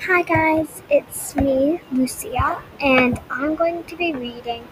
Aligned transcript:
Hi 0.00 0.22
guys, 0.22 0.82
it's 0.90 1.34
me, 1.34 1.80
Lucia, 1.90 2.62
and 2.80 3.18
I'm 3.30 3.54
going 3.54 3.84
to 3.84 3.96
be 3.96 4.12
reading 4.12 4.68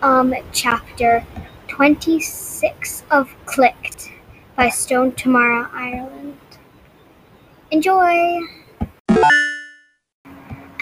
um 0.00 0.32
chapter 0.52 1.26
26 1.66 3.02
of 3.10 3.34
Click'd 3.46 4.10
by 4.56 4.68
Stone 4.68 5.12
Tamara 5.12 5.68
Ireland. 5.72 6.38
Enjoy! 7.72 8.40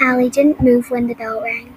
Allie 0.01 0.29
didn't 0.29 0.61
move 0.61 0.91
when 0.91 1.07
the 1.07 1.15
bell 1.15 1.41
rang. 1.43 1.75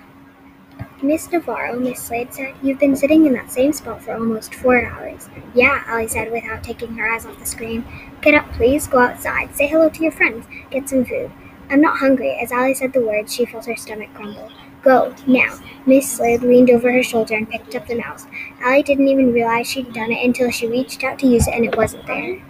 Miss 1.02 1.32
Navarro, 1.32 1.80
Miss 1.80 2.04
Slade 2.04 2.34
said, 2.34 2.56
You've 2.62 2.80
been 2.80 2.96
sitting 2.96 3.26
in 3.26 3.34
that 3.34 3.52
same 3.52 3.72
spot 3.72 4.04
for 4.04 4.14
almost 4.14 4.54
four 4.54 4.86
hours. 4.86 5.30
Yeah, 5.56 5.84
Allie 5.88 6.10
said 6.10 6.32
without 6.32 6.64
taking 6.64 6.94
her 6.96 7.10
eyes 7.10 7.26
off 7.26 7.40
the 7.40 7.46
screen. 7.46 7.86
Get 8.22 8.36
up, 8.36 8.52
please. 8.54 8.86
Go 8.86 9.00
outside. 9.00 9.56
Say 9.56 9.68
hello 9.68 9.90
to 9.90 10.04
your 10.04 10.12
friends. 10.12 10.46
Get 10.70 10.90
some 10.90 11.06
food. 11.06 11.32
I'm 11.72 11.80
not 11.80 11.98
hungry. 11.98 12.32
As 12.32 12.52
Allie 12.52 12.74
said 12.74 12.92
the 12.92 13.00
words, 13.00 13.34
she 13.34 13.46
felt 13.46 13.66
her 13.66 13.78
stomach 13.78 14.14
grumble. 14.14 14.52
Go, 14.84 15.16
now. 15.26 15.58
Miss 15.86 16.12
Slade 16.12 16.42
leaned 16.42 16.70
over 16.70 16.92
her 16.92 17.02
shoulder 17.02 17.36
and 17.36 17.50
picked 17.50 17.76
up 17.76 17.88
the 17.88 17.96
mouse. 17.96 18.28
Allie 18.62 18.84
didn't 18.84 19.08
even 19.08 19.32
realize 19.32 19.68
she'd 19.68 19.94
done 19.94 20.12
it 20.12 20.26
until 20.26 20.52
she 20.52 20.68
reached 20.68 21.06
out 21.06 21.18
to 21.20 21.28
use 21.28 21.48
it 21.48 21.54
and 21.54 21.64
it 21.64 21.78
wasn't 21.78 22.06
there. 22.08 22.44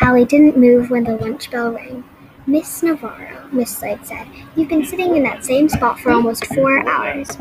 Allie 0.00 0.24
didn't 0.24 0.56
move 0.56 0.88
when 0.88 1.02
the 1.02 1.16
lunch 1.16 1.50
bell 1.50 1.72
rang. 1.72 2.04
Miss 2.46 2.80
Navarro, 2.80 3.48
Miss 3.50 3.76
Slade 3.76 4.06
said, 4.06 4.28
you've 4.54 4.68
been 4.68 4.86
sitting 4.86 5.16
in 5.16 5.24
that 5.24 5.44
same 5.44 5.68
spot 5.68 5.98
for 5.98 6.12
almost 6.12 6.46
four 6.46 6.88
hours. 6.88 7.36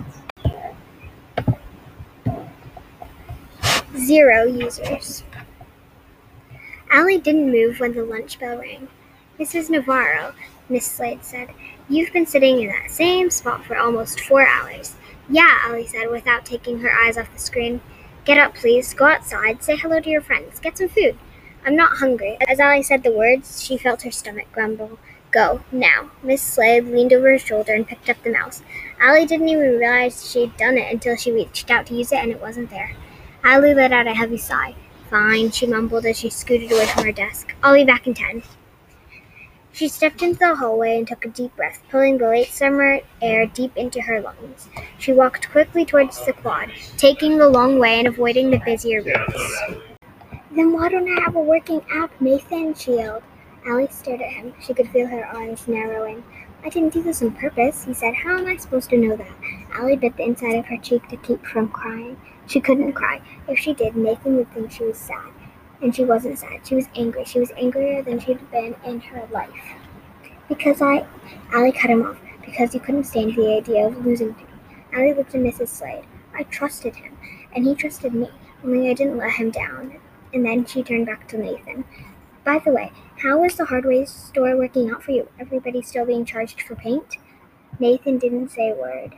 Zero 3.96 4.46
users. 4.46 5.24
Allie 6.90 7.20
didn't 7.20 7.52
move 7.52 7.80
when 7.80 7.94
the 7.94 8.04
lunch 8.04 8.40
bell 8.40 8.58
rang. 8.58 8.88
Mrs. 9.40 9.70
Navarro, 9.70 10.34
Miss 10.70 10.86
Slade 10.86 11.24
said, 11.24 11.50
You've 11.88 12.12
been 12.12 12.26
sitting 12.26 12.62
in 12.62 12.68
that 12.68 12.92
same 12.92 13.30
spot 13.30 13.64
for 13.64 13.78
almost 13.78 14.20
four 14.20 14.46
hours. 14.46 14.96
Yeah, 15.30 15.60
Allie 15.64 15.88
said 15.88 16.10
without 16.10 16.46
taking 16.46 16.80
her 16.80 16.92
eyes 16.92 17.18
off 17.18 17.32
the 17.34 17.40
screen. 17.40 17.82
Get 18.26 18.38
up, 18.38 18.56
please. 18.56 18.94
Go 18.94 19.06
outside. 19.06 19.64
Say 19.64 19.78
hello 19.78 20.02
to 20.02 20.10
your 20.10 20.22
friends. 20.22 20.60
Get 20.60 20.78
some 20.78 20.90
food. 20.90 21.18
I'm 21.66 21.76
not 21.76 21.98
hungry. 21.98 22.38
As 22.48 22.60
Allie 22.60 22.84
said 22.84 23.04
the 23.04 23.12
words, 23.12 23.64
she 23.64 23.78
felt 23.78 24.02
her 24.02 24.12
stomach 24.12 24.48
grumble. 24.52 25.00
Go, 25.32 25.62
now. 25.72 26.12
Miss 26.22 26.42
Slade 26.42 26.86
leaned 26.86 27.14
over 27.14 27.32
her 27.32 27.40
shoulder 27.40 27.74
and 27.74 27.88
picked 27.88 28.10
up 28.10 28.22
the 28.24 28.32
mouse. 28.32 28.62
Allie 29.00 29.26
didn't 29.26 29.48
even 29.48 29.78
realize 29.78 30.30
she'd 30.30 30.56
done 30.58 30.78
it 30.78 30.92
until 30.92 31.16
she 31.16 31.32
reached 31.32 31.72
out 31.72 31.86
to 31.88 31.96
use 31.96 32.12
it 32.12 32.20
and 32.20 32.32
it 32.32 32.42
wasn't 32.42 32.70
there. 32.70 32.96
Allie 33.44 33.74
let 33.74 33.94
out 33.94 34.08
a 34.08 34.14
heavy 34.14 34.38
sigh. 34.38 34.76
Fine, 35.10 35.52
she 35.52 35.66
mumbled 35.66 36.06
as 36.06 36.20
she 36.20 36.30
scooted 36.30 36.72
away 36.72 36.88
from 36.88 37.06
her 37.06 37.12
desk. 37.14 37.56
I'll 37.64 37.76
be 37.76 37.86
back 37.86 38.08
in 38.08 38.14
ten. 38.14 38.44
She 39.78 39.90
stepped 39.90 40.24
into 40.24 40.40
the 40.40 40.56
hallway 40.56 40.98
and 40.98 41.08
took 41.08 41.24
a 41.24 41.30
deep 41.30 41.56
breath, 41.56 41.84
pulling 41.92 42.18
the 42.18 42.28
late 42.28 42.48
summer 42.48 43.00
air 43.22 43.46
deep 43.46 43.78
into 43.78 44.02
her 44.02 44.20
lungs. 44.20 44.70
She 44.98 45.14
walked 45.14 45.52
quickly 45.52 45.86
towards 45.86 46.26
the 46.26 46.34
quad, 46.34 46.72
taking 46.98 47.38
the 47.38 47.48
long 47.48 47.78
way 47.78 48.00
and 48.00 48.08
avoiding 48.08 48.50
the 48.50 48.60
busier 48.66 49.04
routes. 49.04 49.62
Then 50.50 50.74
why 50.74 50.90
don't 50.90 51.08
I 51.08 51.22
have 51.22 51.36
a 51.36 51.40
working 51.40 51.86
app, 51.92 52.10
Nathan? 52.20 52.74
she 52.74 52.96
yelled. 52.96 53.22
Allie 53.68 53.88
stared 53.92 54.20
at 54.24 54.32
him. 54.32 54.56
She 54.66 54.74
could 54.74 54.90
feel 54.90 55.06
her 55.06 55.28
eyes 55.28 55.68
narrowing. 55.68 56.24
I 56.66 56.70
didn't 56.70 56.94
do 56.94 57.04
this 57.04 57.22
on 57.22 57.34
purpose, 57.34 57.84
he 57.84 57.94
said. 57.94 58.16
How 58.16 58.36
am 58.40 58.48
I 58.48 58.58
supposed 58.58 58.90
to 58.90 58.98
know 58.98 59.16
that? 59.16 59.38
Allie 59.74 59.96
bit 59.96 60.18
the 60.18 60.24
inside 60.24 60.56
of 60.56 60.66
her 60.66 60.78
cheek 60.78 61.08
to 61.10 61.18
keep 61.18 61.46
from 61.46 61.70
crying. 61.70 62.20
She 62.48 62.60
couldn't 62.60 62.94
cry. 62.94 63.22
If 63.48 63.60
she 63.60 63.76
did, 63.76 63.96
Nathan 63.96 64.38
would 64.38 64.52
think 64.56 64.72
she 64.72 64.86
was 64.86 64.98
sad. 64.98 65.32
And 65.82 65.96
she 65.96 66.06
wasn't 66.06 66.40
sad. 66.40 66.66
She 66.66 66.76
was 66.76 66.88
angry. 66.96 67.26
She 67.26 67.40
was 67.40 67.52
angrier 67.52 68.02
than 68.02 68.20
she'd 68.20 68.52
been 68.52 68.76
in 68.86 69.00
her 69.02 69.28
life. 69.32 69.76
Because 70.48 70.82
I. 70.82 71.06
Allie 71.54 71.72
cut 71.72 71.92
him 71.92 72.06
off. 72.06 72.20
Because 72.46 72.74
he 72.74 72.80
couldn't 72.80 73.04
stand 73.04 73.36
the 73.36 73.58
idea 73.58 73.88
of 73.88 74.06
losing 74.06 74.30
me. 74.30 74.46
Allie 74.94 75.14
looked 75.14 75.36
at 75.36 75.42
Mrs. 75.42 75.68
Slade. 75.68 76.06
I 76.34 76.44
trusted 76.44 76.96
him, 76.96 77.18
and 77.56 77.66
he 77.66 77.76
trusted 77.76 78.14
me, 78.14 78.30
only 78.64 78.90
I 78.90 78.94
didn't 78.94 79.18
let 79.18 79.34
him 79.34 79.50
down 79.50 80.00
and 80.34 80.46
then 80.46 80.66
she 80.66 80.84
turned 80.84 81.06
back 81.06 81.28
to 81.30 81.38
Nathan. 81.38 81.84
By 82.44 82.60
the 82.60 82.72
way, 82.72 82.92
how 83.18 83.44
is 83.44 83.56
the 83.56 83.66
hardware 83.66 84.06
store 84.06 84.56
working 84.56 84.90
out 84.90 85.04
for 85.04 85.12
you? 85.12 85.28
Everybody 85.40 85.82
still 85.82 86.06
being 86.06 86.26
charged 86.26 86.62
for 86.62 86.76
paint? 86.76 87.18
Nathan 87.80 88.18
didn't 88.18 88.50
say 88.50 88.72
a 88.72 88.76
word. 88.76 89.16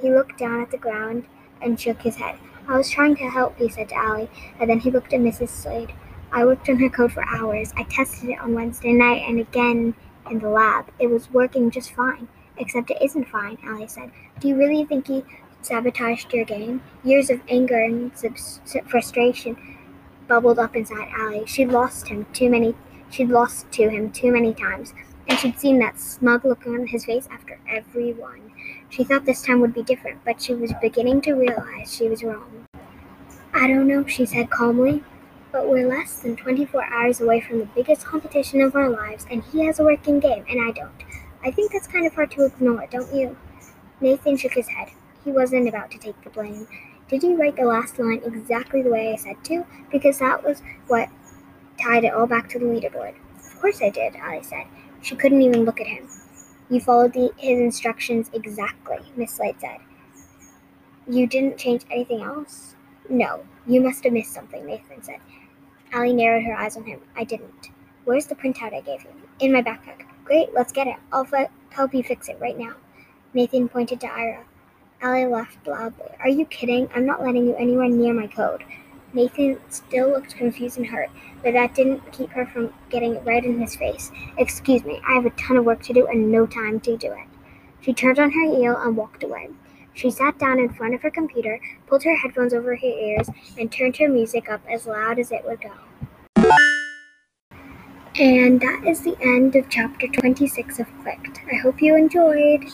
He 0.00 0.10
looked 0.10 0.38
down 0.38 0.60
at 0.62 0.70
the 0.70 0.78
ground 0.78 1.26
and 1.60 1.80
shook 1.80 2.02
his 2.02 2.16
head. 2.16 2.38
I 2.68 2.76
was 2.76 2.90
trying 2.90 3.16
to 3.16 3.30
help, 3.30 3.56
he 3.58 3.68
said 3.68 3.88
to 3.90 3.96
Allie, 3.96 4.30
and 4.58 4.68
then 4.68 4.80
he 4.80 4.90
looked 4.90 5.12
at 5.12 5.20
Mrs. 5.20 5.48
Slade. 5.48 5.92
I 6.32 6.44
worked 6.44 6.68
on 6.68 6.78
her 6.78 6.88
code 6.88 7.12
for 7.12 7.24
hours. 7.28 7.72
I 7.76 7.84
tested 7.84 8.30
it 8.30 8.40
on 8.40 8.54
Wednesday 8.54 8.92
night 8.92 9.22
and 9.28 9.38
again 9.38 9.94
in 10.30 10.38
the 10.40 10.48
lab. 10.48 10.90
It 10.98 11.06
was 11.06 11.30
working 11.30 11.70
just 11.70 11.92
fine. 11.92 12.28
Except 12.58 12.90
it 12.90 12.98
isn't 13.00 13.28
fine, 13.28 13.58
Allie 13.64 13.86
said. 13.86 14.10
Do 14.40 14.48
you 14.48 14.56
really 14.56 14.84
think 14.84 15.06
he 15.06 15.24
sabotaged 15.62 16.32
your 16.32 16.44
game? 16.44 16.82
Years 17.04 17.30
of 17.30 17.40
anger 17.48 17.82
and 17.82 18.12
frustration 18.86 19.56
bubbled 20.26 20.58
up 20.58 20.74
inside 20.74 21.08
Allie. 21.16 21.46
She'd 21.46 21.68
lost 21.68 22.08
him 22.08 22.26
too 22.32 22.50
many 22.50 22.74
she'd 23.10 23.28
lost 23.28 23.70
to 23.72 23.88
him 23.88 24.10
too 24.10 24.32
many 24.32 24.52
times, 24.52 24.92
and 25.28 25.38
she'd 25.38 25.58
seen 25.58 25.78
that 25.78 25.98
smug 25.98 26.44
look 26.44 26.66
on 26.66 26.86
his 26.86 27.04
face 27.04 27.28
after 27.30 27.58
every 27.68 28.12
one. 28.12 28.52
She 28.88 29.04
thought 29.04 29.24
this 29.24 29.42
time 29.42 29.60
would 29.60 29.74
be 29.74 29.82
different, 29.82 30.24
but 30.24 30.40
she 30.40 30.54
was 30.54 30.72
beginning 30.80 31.20
to 31.22 31.34
realize 31.34 31.94
she 31.94 32.08
was 32.08 32.22
wrong. 32.22 32.66
I 33.52 33.66
don't 33.66 33.88
know, 33.88 34.06
she 34.06 34.26
said 34.26 34.50
calmly, 34.50 35.02
but 35.50 35.68
we're 35.68 35.88
less 35.88 36.20
than 36.20 36.36
24 36.36 36.84
hours 36.84 37.20
away 37.20 37.40
from 37.40 37.58
the 37.58 37.68
biggest 37.74 38.04
competition 38.04 38.60
of 38.60 38.76
our 38.76 38.88
lives, 38.88 39.26
and 39.30 39.42
he 39.44 39.64
has 39.64 39.80
a 39.80 39.84
working 39.84 40.20
game, 40.20 40.44
and 40.48 40.60
I 40.60 40.72
don't. 40.72 41.04
I 41.42 41.50
think 41.50 41.72
that's 41.72 41.86
kind 41.86 42.06
of 42.06 42.14
hard 42.14 42.30
to 42.32 42.44
ignore, 42.44 42.86
don't 42.90 43.14
you? 43.14 43.36
Nathan 44.00 44.36
shook 44.36 44.52
his 44.52 44.68
head. 44.68 44.88
He 45.24 45.30
wasn't 45.30 45.68
about 45.68 45.90
to 45.92 45.98
take 45.98 46.20
the 46.22 46.30
blame. 46.30 46.68
Did 47.08 47.22
you 47.22 47.36
write 47.36 47.56
the 47.56 47.64
last 47.64 47.98
line 47.98 48.20
exactly 48.24 48.82
the 48.82 48.90
way 48.90 49.12
I 49.12 49.16
said 49.16 49.42
to? 49.44 49.64
Because 49.90 50.18
that 50.18 50.44
was 50.44 50.60
what 50.88 51.08
tied 51.80 52.04
it 52.04 52.12
all 52.12 52.26
back 52.26 52.48
to 52.50 52.58
the 52.58 52.64
leaderboard. 52.64 53.14
Of 53.36 53.60
course 53.60 53.80
I 53.80 53.90
did, 53.90 54.16
Allie 54.16 54.42
said. 54.42 54.66
She 55.06 55.14
couldn't 55.14 55.42
even 55.42 55.64
look 55.64 55.80
at 55.80 55.86
him. 55.86 56.08
You 56.68 56.80
followed 56.80 57.12
the, 57.12 57.30
his 57.36 57.60
instructions 57.60 58.28
exactly, 58.32 58.98
Miss 59.14 59.34
Slade 59.34 59.54
said. 59.60 59.78
You 61.06 61.28
didn't 61.28 61.58
change 61.58 61.84
anything 61.92 62.22
else? 62.22 62.74
No, 63.08 63.44
you 63.68 63.80
must 63.80 64.02
have 64.02 64.12
missed 64.12 64.32
something, 64.32 64.66
Nathan 64.66 65.04
said. 65.04 65.20
Allie 65.92 66.12
narrowed 66.12 66.42
her 66.42 66.56
eyes 66.56 66.76
on 66.76 66.82
him. 66.82 66.98
I 67.14 67.22
didn't. 67.22 67.70
Where's 68.04 68.26
the 68.26 68.34
printout 68.34 68.74
I 68.74 68.80
gave 68.80 69.04
you? 69.04 69.10
In 69.38 69.52
my 69.52 69.62
backpack. 69.62 70.06
Great, 70.24 70.52
let's 70.52 70.72
get 70.72 70.88
it. 70.88 70.96
I'll 71.12 71.28
f- 71.32 71.52
help 71.70 71.94
you 71.94 72.02
fix 72.02 72.28
it 72.28 72.40
right 72.40 72.58
now. 72.58 72.74
Nathan 73.32 73.68
pointed 73.68 74.00
to 74.00 74.12
Ira. 74.12 74.42
Allie 75.02 75.26
laughed 75.26 75.64
loudly. 75.68 76.10
Are 76.18 76.28
you 76.28 76.44
kidding? 76.46 76.88
I'm 76.96 77.06
not 77.06 77.22
letting 77.22 77.46
you 77.46 77.54
anywhere 77.54 77.88
near 77.88 78.12
my 78.12 78.26
code. 78.26 78.64
Nathan 79.16 79.58
still 79.70 80.10
looked 80.10 80.36
confused 80.36 80.76
and 80.76 80.86
hurt, 80.86 81.08
but 81.42 81.54
that 81.54 81.74
didn't 81.74 82.12
keep 82.12 82.28
her 82.30 82.44
from 82.44 82.72
getting 82.90 83.24
right 83.24 83.42
in 83.42 83.58
his 83.58 83.74
face. 83.74 84.12
Excuse 84.36 84.84
me, 84.84 85.00
I 85.08 85.14
have 85.14 85.24
a 85.24 85.30
ton 85.30 85.56
of 85.56 85.64
work 85.64 85.82
to 85.84 85.94
do 85.94 86.06
and 86.06 86.30
no 86.30 86.46
time 86.46 86.80
to 86.80 86.98
do 86.98 87.08
it. 87.12 87.26
She 87.80 87.94
turned 87.94 88.18
on 88.18 88.30
her 88.30 88.44
heel 88.44 88.76
and 88.76 88.94
walked 88.94 89.22
away. 89.22 89.48
She 89.94 90.10
sat 90.10 90.38
down 90.38 90.58
in 90.58 90.68
front 90.68 90.94
of 90.94 91.00
her 91.00 91.10
computer, 91.10 91.58
pulled 91.86 92.04
her 92.04 92.14
headphones 92.14 92.52
over 92.52 92.76
her 92.76 92.86
ears, 92.86 93.30
and 93.58 93.72
turned 93.72 93.96
her 93.96 94.08
music 94.08 94.50
up 94.50 94.60
as 94.70 94.86
loud 94.86 95.18
as 95.18 95.32
it 95.32 95.42
would 95.46 95.62
go. 95.62 95.72
And 98.18 98.60
that 98.60 98.82
is 98.86 99.00
the 99.00 99.16
end 99.22 99.56
of 99.56 99.70
chapter 99.70 100.08
26 100.08 100.78
of 100.78 100.86
Click'd. 101.02 101.40
I 101.50 101.56
hope 101.56 101.80
you 101.80 101.96
enjoyed. 101.96 102.64